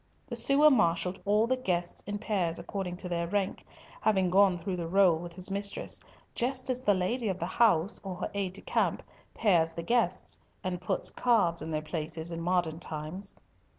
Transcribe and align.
The 0.27 0.35
sewer 0.35 0.71
marshalled 0.71 1.19
all 1.25 1.45
the 1.45 1.55
guests 1.55 2.01
in 2.07 2.17
pairs 2.17 2.57
according 2.57 2.97
to 2.97 3.07
their 3.07 3.27
rank, 3.27 3.63
having 4.01 4.31
gone 4.31 4.57
through 4.57 4.77
the 4.77 4.87
roll 4.87 5.15
with 5.19 5.35
his 5.35 5.51
mistress, 5.51 5.99
just 6.33 6.71
as 6.71 6.83
the 6.83 6.95
lady 6.95 7.29
of 7.29 7.37
the 7.37 7.45
house 7.45 7.99
or 8.03 8.15
her 8.15 8.31
aide 8.33 8.53
de 8.53 8.61
camp 8.61 9.03
pairs 9.35 9.75
the 9.75 9.83
guests 9.83 10.39
and 10.63 10.81
puts 10.81 11.11
cards 11.11 11.61
in 11.61 11.69
their 11.69 11.83
plates 11.83 12.17
in 12.17 12.41
modern 12.41 12.79
times. 12.79 13.35